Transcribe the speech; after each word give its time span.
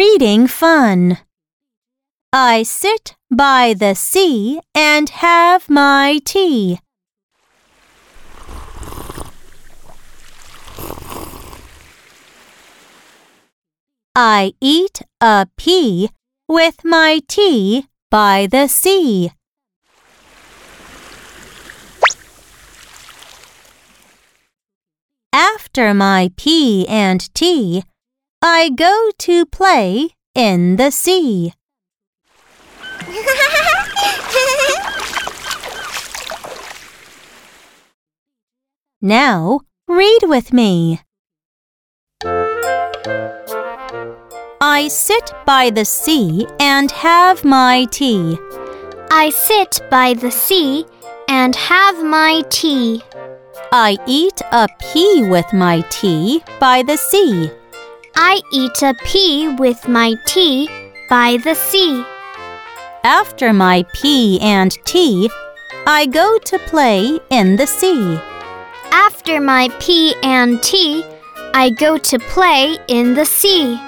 reading 0.00 0.46
fun. 0.46 1.18
I 2.32 2.62
sit 2.62 3.16
by 3.30 3.74
the 3.74 3.94
sea 3.94 4.58
and 4.74 5.10
have 5.10 5.68
my 5.68 6.20
tea. 6.24 6.80
I 14.16 14.54
eat 14.62 15.02
a 15.20 15.46
pea 15.58 16.08
with 16.48 16.76
my 16.82 17.20
tea 17.28 17.86
by 18.10 18.48
the 18.50 18.68
sea. 18.68 19.32
After 25.30 25.92
my 25.92 26.30
pea 26.38 26.88
and 26.88 27.20
tea, 27.34 27.84
I 28.42 28.70
go 28.70 29.10
to 29.18 29.44
play 29.44 30.14
in 30.34 30.76
the 30.76 30.90
sea. 30.90 31.52
Now, 39.02 39.60
read 39.86 40.20
with 40.22 40.54
me. 40.54 41.00
I 44.62 44.88
sit 44.88 45.32
by 45.44 45.68
the 45.68 45.84
sea 45.84 46.46
and 46.58 46.90
have 46.92 47.44
my 47.44 47.84
tea. 47.90 48.38
I 49.10 49.28
sit 49.28 49.82
by 49.90 50.14
the 50.14 50.30
sea 50.30 50.86
and 51.28 51.54
have 51.56 52.02
my 52.02 52.42
tea. 52.48 53.02
I 53.70 53.98
eat 54.06 54.40
a 54.50 54.66
pea 54.78 55.28
with 55.28 55.52
my 55.52 55.82
tea 55.90 56.42
by 56.58 56.82
the 56.82 56.96
sea. 56.96 57.50
I 58.22 58.42
eat 58.52 58.82
a 58.82 58.92
pea 58.92 59.48
with 59.48 59.88
my 59.88 60.14
tea 60.26 60.68
by 61.08 61.38
the 61.42 61.54
sea. 61.54 62.04
After 63.02 63.50
my 63.54 63.86
pea 63.94 64.38
and 64.42 64.72
tea, 64.84 65.30
I 65.86 66.04
go 66.04 66.38
to 66.38 66.58
play 66.58 67.18
in 67.30 67.56
the 67.56 67.66
sea. 67.66 68.20
After 68.92 69.40
my 69.40 69.70
pea 69.80 70.14
and 70.22 70.62
tea, 70.62 71.02
I 71.54 71.70
go 71.70 71.96
to 71.96 72.18
play 72.18 72.76
in 72.88 73.14
the 73.14 73.24
sea. 73.24 73.80